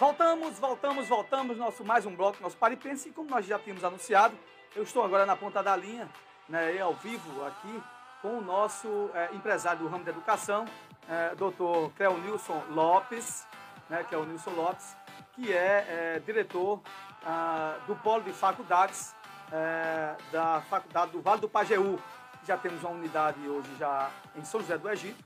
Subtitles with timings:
[0.00, 4.34] Voltamos, voltamos, voltamos, nosso mais um bloco, nosso Paripense, e como nós já tínhamos anunciado,
[4.74, 6.08] eu estou agora na ponta da linha,
[6.48, 7.82] né, ao vivo aqui,
[8.22, 10.64] com o nosso é, empresário do ramo da educação,
[11.06, 13.46] é, doutor Cleonilson Lopes,
[13.90, 14.96] né, que é o Nilson Lopes,
[15.34, 16.80] que é, é diretor
[17.22, 19.14] ah, do Polo de Faculdades
[19.52, 21.98] é, da Faculdade do Vale do Pajeú.
[22.46, 25.22] Já temos uma unidade hoje já em São José do Egito,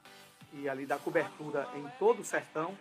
[0.52, 2.76] e ali dá cobertura em todo o sertão,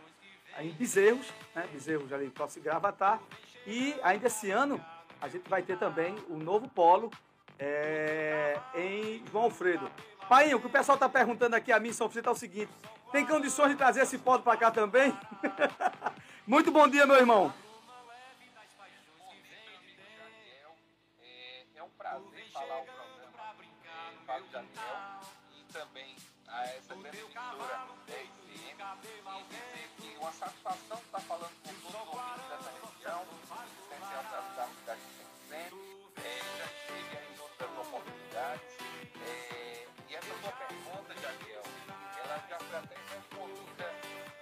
[0.59, 1.67] em Bezerros, né?
[1.71, 3.19] Bezerros ali, e Gravatar.
[3.65, 4.83] E ainda esse ano
[5.21, 7.09] a gente vai ter também o novo polo
[7.57, 9.89] é, em João Alfredo.
[10.27, 12.71] Pai, o que o pessoal está perguntando aqui a mim, São Francisco, é o seguinte:
[13.11, 15.17] tem condições de trazer esse polo para cá também?
[16.45, 17.53] Muito bom dia, meu irmão.
[21.75, 23.13] É um prazer falar o programa
[24.25, 25.19] Fábio Daniel
[25.57, 26.15] e também
[26.47, 27.87] a essa grande emissora
[28.49, 29.92] e dizer que
[30.23, 35.11] uma satisfação estar falando com todos os ouvintes dessa região, especial da, da cidade de
[35.19, 35.75] São Vicente.
[36.15, 38.77] É, já estive aí em outras oportunidades.
[39.21, 41.63] É, e essa sua pergunta, Jadiel,
[42.23, 43.91] ela já foi até respondida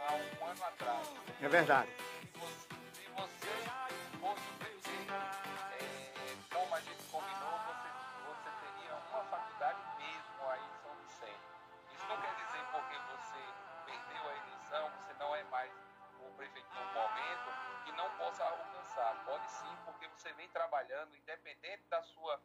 [0.02, 1.08] há um ano atrás.
[1.42, 1.90] É verdade.
[19.52, 22.42] Sim, porque você vem trabalhando, independente da sua.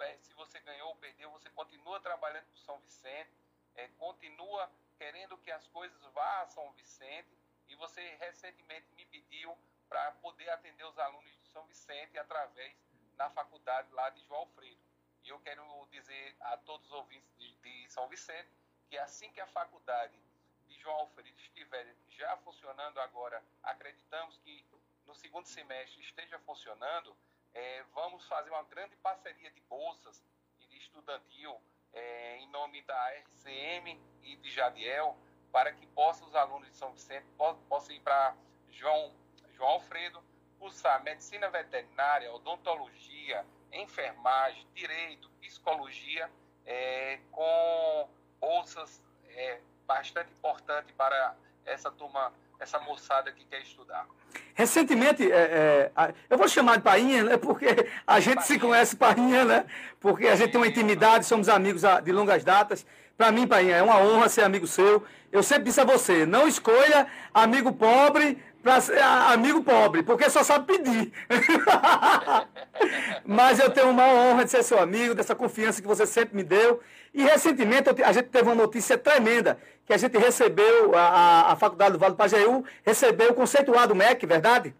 [0.00, 3.30] É, se você ganhou ou perdeu, você continua trabalhando com São Vicente,
[3.74, 7.28] é, continua querendo que as coisas vá a São Vicente,
[7.68, 9.56] e você recentemente me pediu
[9.88, 12.74] para poder atender os alunos de São Vicente através
[13.16, 14.80] da faculdade lá de João Alfredo.
[15.22, 18.48] E eu quero dizer a todos os ouvintes de, de São Vicente
[18.88, 20.18] que assim que a faculdade
[20.66, 24.64] de João Alfredo estiver já funcionando agora, acreditamos que
[25.10, 27.16] no segundo semestre esteja funcionando,
[27.52, 30.22] é, vamos fazer uma grande parceria de bolsas
[30.60, 31.60] e de estudantil
[31.92, 35.18] é, em nome da RCM e de Jadiel,
[35.50, 37.26] para que possam os alunos de São Vicente
[37.68, 38.36] possam ir para
[38.70, 39.12] João,
[39.54, 40.22] João Alfredo,
[40.60, 46.30] cursar medicina veterinária, odontologia, enfermagem, direito, psicologia,
[46.64, 54.06] é, com bolsas é, bastante importante para essa turma, essa moçada que quer estudar.
[54.54, 57.36] Recentemente, é, é, eu vou chamar de Painha, né?
[57.36, 57.66] Porque
[58.06, 59.64] a gente se conhece Painha, né?
[59.98, 62.84] Porque a gente tem uma intimidade, somos amigos de longas datas.
[63.16, 65.02] Para mim, Painha, é uma honra ser amigo seu.
[65.32, 70.42] Eu sempre disse a você, não escolha amigo pobre para ser amigo pobre, porque só
[70.44, 71.12] sabe pedir.
[73.24, 76.42] Mas eu tenho uma honra de ser seu amigo, dessa confiança que você sempre me
[76.42, 76.82] deu.
[77.12, 81.92] E recentemente a gente teve uma notícia tremenda, que a gente recebeu, a, a Faculdade
[81.92, 84.74] do Vale do Pajeú recebeu o conceituado MEC, verdade?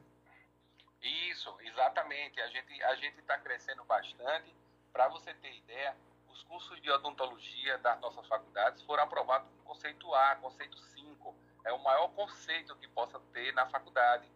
[1.02, 2.40] Isso, exatamente.
[2.40, 4.54] A gente a está crescendo bastante.
[4.92, 5.94] Para você ter ideia,
[6.28, 11.34] os cursos de odontologia das nossas faculdades foram aprovados com conceito A, conceito 5.
[11.64, 14.26] É o maior conceito que possa ter na faculdade,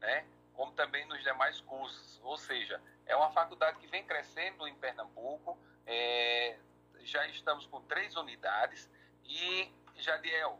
[0.00, 0.24] né?
[0.54, 2.20] como também nos demais cursos.
[2.22, 5.58] Ou seja, é uma faculdade que vem crescendo em Pernambuco.
[5.86, 6.56] É,
[7.02, 8.88] já estamos com três unidades
[9.26, 10.58] e, Jadiel,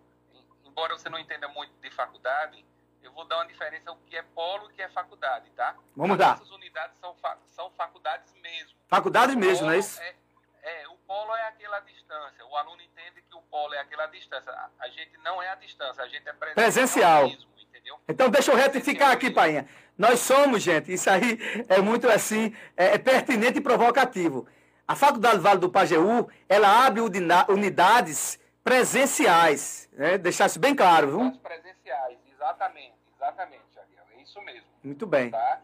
[0.65, 2.65] embora você não entenda muito de faculdade,
[3.03, 5.77] eu vou dar uma diferença o que é polo e o que é faculdade, tá?
[5.97, 6.35] Vamos dar.
[6.35, 8.79] Essas unidades são, fa são faculdades mesmo.
[8.89, 10.01] Faculdades mesmo, não é isso?
[10.63, 12.45] É, o polo é aquela distância.
[12.47, 14.53] O aluno entende que o polo é aquela distância.
[14.79, 17.29] A gente não é a distância, a gente é presencial.
[17.29, 18.01] presencial.
[18.09, 19.69] Então deixa eu retificar aqui, Painha.
[19.97, 24.47] Nós somos, gente, isso aí é muito assim, é, é pertinente e provocativo.
[24.87, 30.19] A Faculdade Vale do Pajeú, ela abre unidades presenciais, né?
[30.19, 31.21] Deixar isso bem claro, viu?
[31.21, 34.67] Unidades presenciais, exatamente, exatamente, Jadiel, é isso mesmo.
[34.83, 35.31] Muito bem.
[35.31, 35.61] Tá?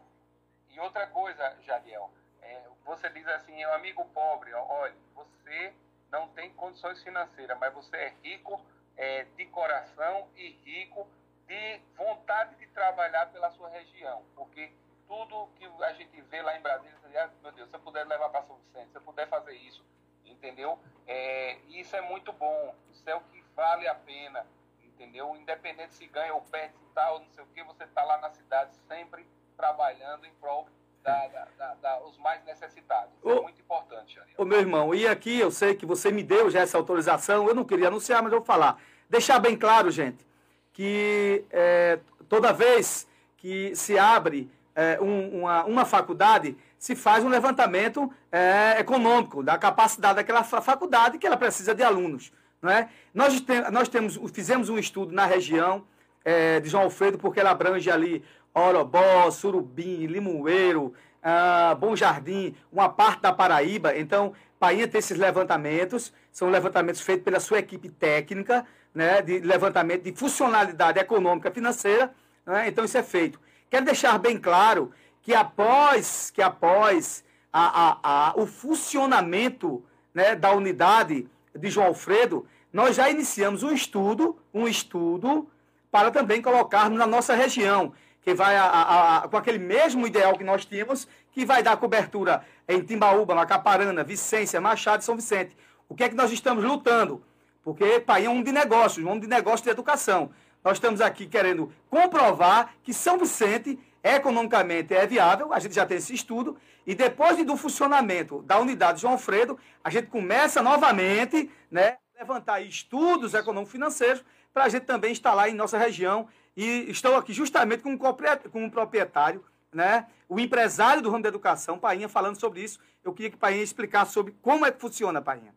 [0.69, 2.11] E outra coisa, Jadiel,
[2.41, 5.73] é, você diz assim, é um amigo pobre, olha, você
[6.11, 8.61] não tem condições financeiras, mas você é rico
[8.97, 11.07] é, de coração e rico
[11.47, 14.71] de vontade de trabalhar pela sua região, porque
[15.07, 18.29] tudo que a gente vê lá em Brasília, ah, meu Deus, se eu puder levar
[18.29, 19.83] para São Vicente, se eu puder fazer isso,
[20.25, 20.79] entendeu?
[21.07, 24.45] É, isso é muito bom, isso é o que vale a pena,
[24.83, 25.35] entendeu?
[25.35, 28.29] Independente se ganha ou perde, se tal, não sei o que, você está lá na
[28.31, 30.67] cidade sempre trabalhando em prol
[31.03, 33.13] da, da, da, da, os mais necessitados.
[33.17, 34.35] Isso é muito importante, Ariel.
[34.37, 37.55] Ô, meu irmão, e aqui eu sei que você me deu já essa autorização, eu
[37.55, 38.77] não queria anunciar, mas eu vou falar.
[39.09, 40.25] Deixar bem claro, gente,
[40.73, 43.07] que é, toda vez
[43.37, 49.57] que se abre é, um, uma, uma faculdade, se faz um levantamento é, econômico da
[49.57, 52.33] capacidade daquela faculdade que ela precisa de alunos.
[52.61, 52.89] Não é?
[53.13, 55.83] nós, tem, nós temos, fizemos um estudo na região
[56.25, 58.21] é, de João Alfredo, porque ela abrange ali
[58.53, 63.97] Orobó, Surubim, Limoeiro, ah, Bom Jardim, uma parte da Paraíba.
[63.97, 70.03] Então, Painha tem esses levantamentos, são levantamentos feitos pela sua equipe técnica, né, de levantamento
[70.03, 72.13] de funcionalidade econômica financeira.
[72.45, 73.39] Né, então, isso é feito.
[73.69, 74.91] Quero deixar bem claro
[75.21, 79.83] que após, que após a, a, a, o funcionamento
[80.13, 85.49] né, da unidade de João Alfredo, nós já iniciamos um estudo, um estudo
[85.91, 90.37] para também colocarmos na nossa região, que vai a, a, a, com aquele mesmo ideal
[90.37, 95.55] que nós tínhamos, que vai dar cobertura em Timbaúba, Macaparana, Vicência, Machado e São Vicente.
[95.89, 97.23] O que é que nós estamos lutando?
[97.63, 100.31] Porque Pai é um de negócios, um de negócio de educação.
[100.63, 105.97] Nós estamos aqui querendo comprovar que São Vicente economicamente é viável, a gente já tem
[105.97, 111.97] esse estudo, e depois do funcionamento da unidade João Alfredo, a gente começa novamente, né,
[112.17, 116.27] levantar estudos econômico-financeiros para a gente também instalar em nossa região.
[116.55, 122.09] E estou aqui justamente com um proprietário, né, o empresário do ramo da educação, Painha,
[122.09, 122.79] falando sobre isso.
[123.03, 125.55] Eu queria que Painha explicasse sobre como é que funciona, Painha.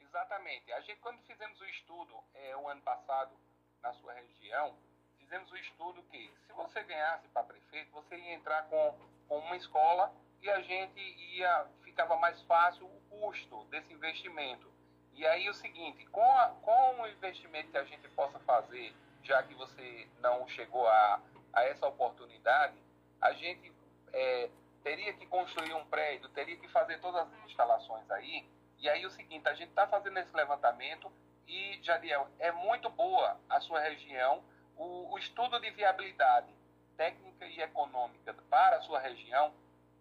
[0.00, 0.72] Exatamente.
[0.72, 3.30] A gente, quando fizemos o estudo é, o ano passado
[3.82, 4.74] na sua região,
[5.18, 8.94] fizemos o estudo que se você ganhasse para prefeito, você ia entrar com,
[9.28, 10.12] com uma escola
[10.42, 11.00] e a gente
[11.36, 14.72] ia ficava mais fácil o custo desse investimento.
[15.14, 18.94] E aí o seguinte, com, a, com o investimento que a gente possa fazer,
[19.28, 21.20] já que você não chegou a,
[21.52, 22.74] a essa oportunidade,
[23.20, 23.70] a gente
[24.12, 24.48] é,
[24.82, 28.48] teria que construir um prédio, teria que fazer todas as instalações aí.
[28.78, 31.12] E aí o seguinte, a gente está fazendo esse levantamento
[31.46, 34.42] e, Jadiel, é muito boa a sua região,
[34.76, 36.48] o, o estudo de viabilidade
[36.96, 39.52] técnica e econômica para a sua região,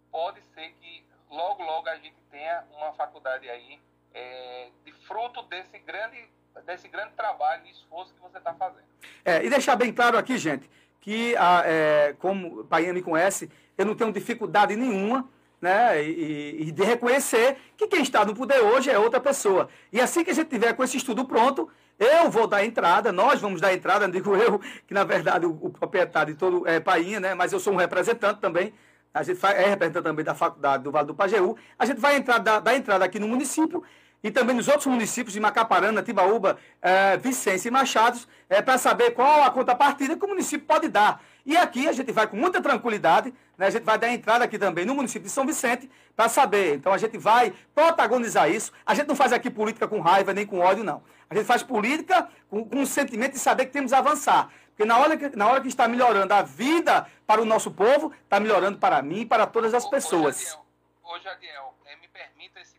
[0.09, 3.79] pode ser que logo, logo a gente tenha uma faculdade aí
[4.13, 6.29] é, de fruto desse grande,
[6.65, 8.85] desse grande trabalho e esforço que você está fazendo.
[9.23, 10.69] É, e deixar bem claro aqui, gente,
[10.99, 15.29] que a, é, como Painha me conhece, eu não tenho dificuldade nenhuma
[15.61, 19.69] né, e, e, de reconhecer que quem está no poder hoje é outra pessoa.
[19.91, 23.41] E assim que a gente tiver com esse estudo pronto, eu vou dar entrada, nós
[23.41, 27.19] vamos dar entrada, digo eu, que na verdade o, o proprietário de todo é Painha,
[27.19, 28.73] né, mas eu sou um representante também,
[29.13, 32.37] a gente é representante também da faculdade do Vale do Pajeú, a gente vai entrar,
[32.37, 33.83] dar, dar entrada aqui no município
[34.23, 39.11] e também nos outros municípios de Macaparana, Tibaúba, é, Vicência e Machados, é, para saber
[39.11, 41.21] qual a contrapartida que o município pode dar.
[41.45, 44.57] E aqui a gente vai com muita tranquilidade, né, a gente vai dar entrada aqui
[44.59, 46.75] também no município de São Vicente para saber.
[46.75, 48.71] Então a gente vai protagonizar isso.
[48.85, 51.01] A gente não faz aqui política com raiva nem com ódio, não.
[51.29, 54.49] A gente faz política com, com o sentimento de saber que temos a avançar.
[54.69, 58.13] Porque na hora, que, na hora que está melhorando a vida para o nosso povo,
[58.23, 60.55] está melhorando para mim e para todas as pessoas.
[61.03, 62.76] Ô, Jadiel, é, me permita esse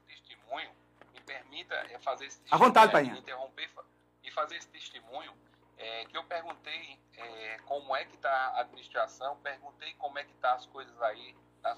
[1.65, 2.41] permita fazer esse.
[2.51, 3.15] À vontade, Painha.
[3.15, 3.71] Interromper
[4.23, 5.33] e fazer esse testemunho,
[5.77, 10.33] é, que eu perguntei é, como é que está a administração, perguntei como é que
[10.33, 11.35] está as coisas aí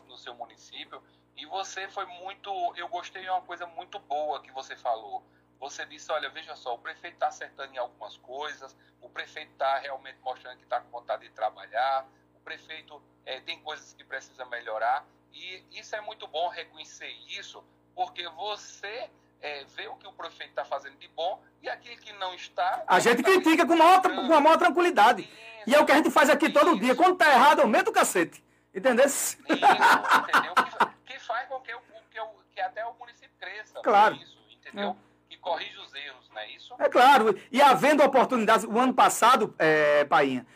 [0.06, 1.02] no seu município,
[1.36, 5.24] e você foi muito, eu gostei de uma coisa muito boa que você falou
[5.60, 9.78] você disse, olha, veja só, o prefeito está acertando em algumas coisas, o prefeito está
[9.78, 14.46] realmente mostrando que está com vontade de trabalhar, o prefeito é, tem coisas que precisa
[14.46, 15.04] melhorar,
[15.34, 17.62] e isso é muito bom reconhecer isso,
[17.94, 19.10] porque você
[19.42, 22.82] é, vê o que o prefeito está fazendo de bom e aquele que não está.
[22.86, 25.22] A gente tá critica com, maior, com a maior tranquilidade.
[25.22, 25.30] Isso,
[25.66, 26.54] e é o que a gente faz aqui isso.
[26.54, 26.94] todo dia.
[26.94, 28.42] Quando está errado, aumenta o cacete.
[28.74, 29.06] Entendeu?
[29.06, 30.54] Isso, entendeu?
[30.54, 31.80] Que, que, faz com que, o,
[32.10, 33.80] que, o, que até o município cresça.
[33.82, 34.14] Claro.
[34.14, 34.96] Isso, entendeu?
[35.06, 36.74] É corrige os erros, não é isso?
[36.78, 37.38] É claro.
[37.50, 40.46] E havendo oportunidades, o ano passado, é, Painha,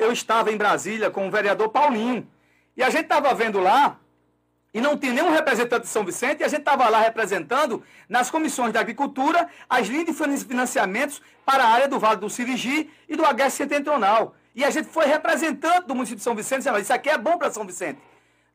[0.00, 2.28] eu estava em Brasília com o vereador Paulinho.
[2.76, 3.98] E a gente estava vendo lá,
[4.74, 8.28] e não tinha nenhum representante de São Vicente, e a gente estava lá representando, nas
[8.28, 13.14] comissões da agricultura, as linhas de financiamentos para a área do Vale do Sirigi e
[13.14, 14.34] do Agreste Setentrional.
[14.52, 17.38] E a gente foi representante do município de São Vicente, dizendo, isso aqui é bom
[17.38, 18.00] para São Vicente.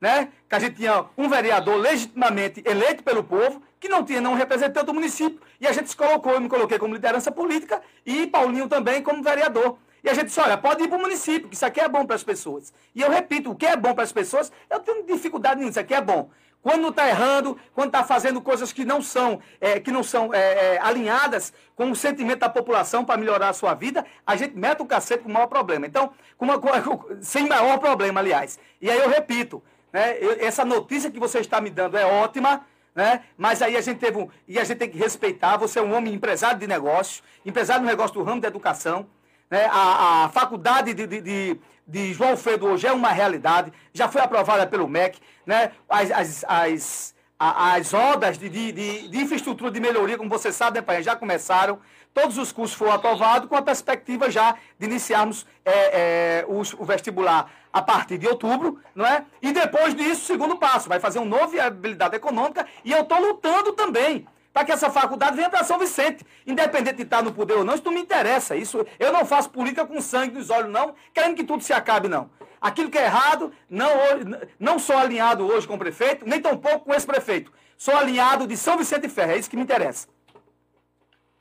[0.02, 0.28] Né?
[0.48, 4.86] Que a gente tinha um vereador legitimamente eleito pelo povo, que não tinha nenhum representante
[4.86, 8.68] do município, e a gente se colocou, eu me coloquei como liderança política, e Paulinho
[8.68, 9.78] também como vereador.
[10.04, 12.06] E a gente disse, olha, pode ir para o município, que isso aqui é bom
[12.06, 12.74] para as pessoas.
[12.96, 15.80] E eu repito, o que é bom para as pessoas, eu tenho dificuldade nenhuma, isso
[15.80, 16.30] aqui é bom.
[16.62, 20.76] Quando está errando, quando está fazendo coisas que não são, é, que não são é,
[20.76, 24.82] é, alinhadas com o sentimento da população para melhorar a sua vida, a gente mete
[24.82, 25.86] o cacete com o maior problema.
[25.86, 26.60] Então, com uma,
[27.22, 28.60] sem maior problema, aliás.
[28.82, 29.64] E aí eu repito,
[29.94, 33.24] né, eu, essa notícia que você está me dando é ótima, né?
[33.38, 34.30] Mas aí a gente teve um.
[34.46, 35.56] E a gente tem que respeitar.
[35.56, 39.08] Você é um homem empresário de negócios, empresário no negócio do ramo da educação.
[39.50, 39.66] Né?
[39.72, 44.22] A, a faculdade de, de, de, de João Alfredo hoje é uma realidade, já foi
[44.22, 45.20] aprovada pelo MEC.
[45.46, 45.72] Né?
[45.90, 48.72] As, as, as, as obras de, de,
[49.08, 51.80] de, infraestrutura de melhoria, como você sabe, né, pai, já começaram.
[52.14, 55.72] Todos os cursos foram aprovados, com a perspectiva já de iniciarmos é,
[56.42, 59.24] é, o, o, vestibular a partir de outubro, não é?
[59.42, 63.74] E depois disso, segundo passo, vai fazer um novo viabilidade econômica e eu estou lutando
[63.74, 66.26] também para que essa faculdade venha para São Vicente.
[66.46, 68.56] Independente de estar no poder ou não, isso não me interessa.
[68.56, 72.08] Isso, eu não faço política com sangue nos olhos, não, querendo que tudo se acabe,
[72.08, 72.30] não.
[72.60, 73.90] Aquilo que é errado, não,
[74.60, 77.54] não sou alinhado hoje com o prefeito, nem tampouco com esse prefeito.
[77.78, 80.10] Sou alinhado de São Vicente Ferro, é isso que me interessa.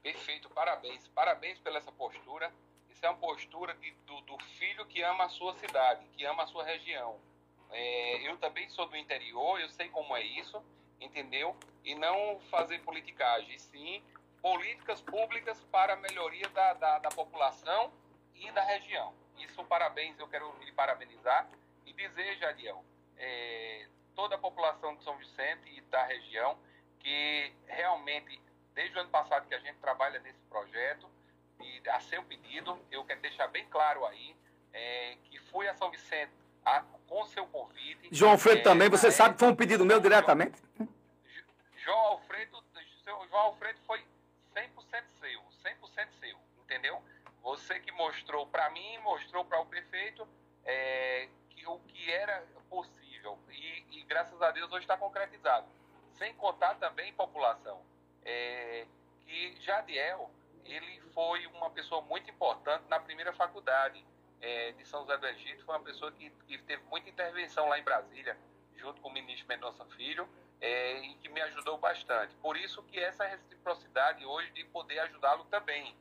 [0.03, 1.09] Perfeito, parabéns.
[1.09, 2.53] Parabéns pela essa postura.
[2.89, 6.45] Isso é uma postura de, do, do, filho que ama a sua cidade, que ama
[6.45, 7.17] a sua região.
[7.71, 10.63] É, eu também sou do interior, eu sei como é isso
[11.01, 11.57] entendeu?
[11.89, 14.03] E não fazer politicagem, sim
[14.43, 17.91] políticas públicas para a melhoria da, da, da população
[18.35, 19.13] e da região.
[19.39, 21.49] Isso, parabéns, eu quero lhe parabenizar
[21.87, 22.85] e dizer, Jadiel,
[23.17, 26.59] é, toda a população de São Vicente e da região,
[27.01, 28.41] que realmente,
[28.75, 31.09] desde o ano passado que a gente trabalha nesse projeto,
[31.61, 34.37] e a seu pedido, eu quero deixar bem claro aí,
[34.73, 36.33] é, que fui a São Vicente
[36.65, 38.09] a, com seu convite.
[38.13, 40.63] João Alfredo é, também, você sabe que foi um pedido meu diretamente?
[48.59, 50.27] Para mim, mostrou para o prefeito
[50.65, 55.65] é, que o que era possível e, e graças a Deus hoje está concretizado.
[56.15, 57.81] Sem contar também população,
[58.25, 58.85] é,
[59.21, 60.29] que Jadiel
[60.65, 64.05] ele foi uma pessoa muito importante na primeira faculdade
[64.41, 67.79] é, de São José do Egito, foi uma pessoa que, que teve muita intervenção lá
[67.79, 68.37] em Brasília,
[68.75, 70.29] junto com o ministro Mendonça Filho,
[70.61, 72.35] é, e que me ajudou bastante.
[72.43, 75.95] Por isso que essa reciprocidade hoje de poder ajudá-lo também,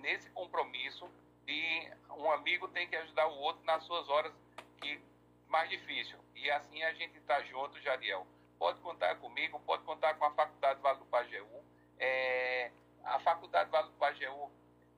[0.00, 1.10] nesse compromisso
[1.46, 4.32] de um amigo tem que ajudar o outro nas suas horas
[4.80, 5.00] que
[5.48, 6.18] mais difícil.
[6.34, 8.26] E assim a gente está junto, Jadiel.
[8.58, 11.64] Pode contar comigo, pode contar com a Faculdade Vale do Pajeú.
[11.98, 12.70] É,
[13.04, 14.50] a Faculdade Vale do Pajeú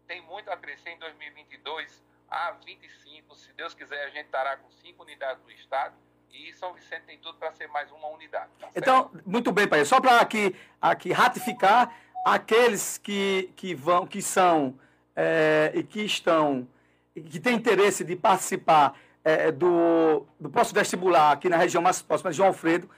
[0.06, 3.34] tem muito a crescer em 2022 a 25.
[3.34, 5.94] Se Deus quiser, a gente estará com cinco unidades no estado
[6.32, 8.50] e São Vicente tem tudo para ser mais uma unidade.
[8.58, 9.84] Tá então, muito bem, pai.
[9.84, 14.78] Só para aqui, aqui ratificar aqueles que, que vão, que são
[15.16, 16.66] é, e que estão,
[17.14, 18.94] que têm interesse de participar
[19.24, 22.88] é, do, do próximo vestibular aqui na região mais próxima João Alfredo,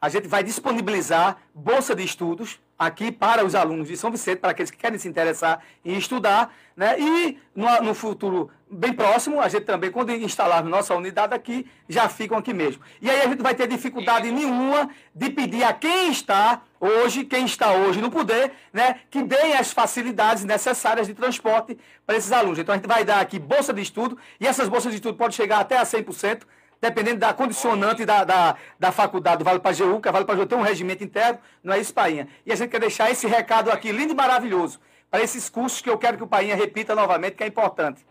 [0.00, 4.52] a gente vai disponibilizar bolsa de estudos aqui para os alunos de São Vicente, para
[4.52, 6.98] aqueles que querem se interessar em estudar, né?
[6.98, 12.08] E no, no futuro bem próximo, a gente também, quando instalar nossa unidade aqui, já
[12.08, 12.82] ficam aqui mesmo.
[13.00, 17.44] E aí a gente vai ter dificuldade nenhuma de pedir a quem está hoje, quem
[17.44, 22.58] está hoje no poder, né, que deem as facilidades necessárias de transporte para esses alunos.
[22.58, 25.32] Então a gente vai dar aqui bolsa de estudo, e essas bolsas de estudo podem
[25.32, 26.42] chegar até a 100%,
[26.80, 30.62] dependendo da condicionante da, da, da faculdade do Vale que a Vale Pajeú tem um
[30.62, 32.28] regimento interno, não é isso, Painha?
[32.46, 34.80] E a gente quer deixar esse recado aqui, lindo e maravilhoso,
[35.10, 38.06] para esses cursos que eu quero que o Painha repita novamente, que é importante.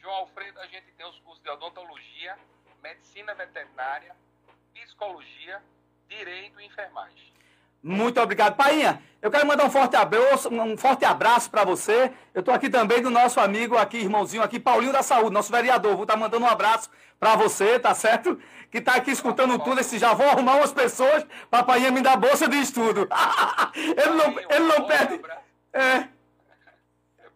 [0.00, 2.36] João Alfredo, a gente tem os cursos de odontologia,
[2.82, 4.14] medicina veterinária,
[4.74, 5.62] psicologia,
[6.08, 7.33] direito e enfermagem.
[7.86, 8.56] Muito obrigado.
[8.56, 12.10] Painha, eu quero mandar um forte abraço, um forte abraço para você.
[12.32, 15.92] Eu estou aqui também do nosso amigo aqui, irmãozinho aqui, Paulinho da Saúde, nosso vereador.
[15.92, 16.88] Vou estar tá mandando um abraço
[17.20, 18.40] para você, tá certo?
[18.70, 19.78] Que está aqui escutando tudo.
[19.80, 23.06] Esse já vou arrumar umas pessoas para a Painha me dar bolsa de estudo.
[23.76, 25.20] ele não, ele não perde.
[25.74, 26.08] É.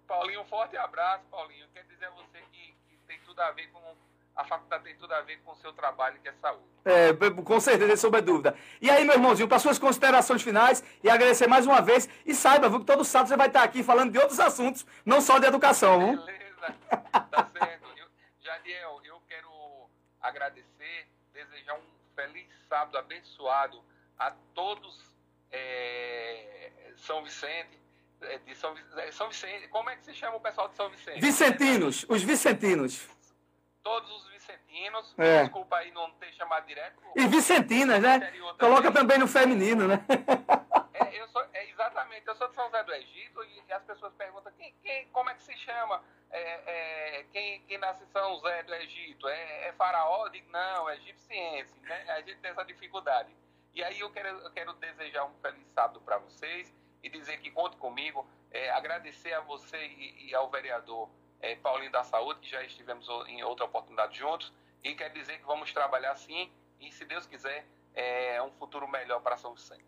[0.07, 1.67] Paulinho, um forte abraço, Paulinho.
[1.75, 3.81] Quer dizer a você que, que tem tudo a ver com
[4.38, 6.62] a faculdade tem tudo a ver com o seu trabalho, que é saúde.
[6.85, 7.12] É,
[7.45, 8.57] com certeza, sobre dúvida.
[8.80, 12.09] E aí, meu irmãozinho, para suas considerações finais e agradecer mais uma vez.
[12.25, 15.21] E saiba, viu, que todo sábado você vai estar aqui falando de outros assuntos, não
[15.21, 15.99] só de educação.
[15.99, 16.25] Viu?
[16.25, 16.76] Beleza,
[17.11, 17.88] tá certo.
[17.97, 18.07] Eu,
[18.40, 19.50] Jadiel, eu quero
[20.23, 21.83] agradecer, desejar um
[22.14, 23.83] feliz sábado abençoado
[24.16, 25.16] a todos
[25.50, 27.76] é, São Vicente.
[28.21, 30.88] É, de São, é, São Vicente, como é que se chama o pessoal de São
[30.90, 31.21] Vicente?
[31.21, 33.09] Vicentinos, os Vicentinos
[33.82, 35.14] todos os vicentinos.
[35.18, 35.42] É.
[35.42, 37.00] Desculpa aí não ter chamado direto.
[37.16, 38.32] E vicentinas, né?
[38.58, 40.04] Coloca também no feminino, né?
[40.94, 43.82] É, eu sou, é, exatamente, eu sou de São José do Egito e, e as
[43.85, 48.08] pessoas perguntam quem, quem, como é que se chama é, é, quem, quem nasce em
[48.08, 49.28] São José do Egito?
[49.28, 50.26] É, é faraó?
[50.26, 52.04] Eu digo, não, é egipciense, né?
[52.11, 53.35] A gente tem essa dificuldade.
[53.75, 57.50] E aí eu quero, eu quero desejar um feliz sábado para vocês e dizer que
[57.50, 61.08] conte comigo, é, agradecer a você e, e ao vereador
[61.40, 64.52] é, Paulinho da Saúde, que já estivemos em outra oportunidade juntos,
[64.83, 69.21] e quer dizer que vamos trabalhar sim, e se Deus quiser, é um futuro melhor
[69.21, 69.85] para São Vicente.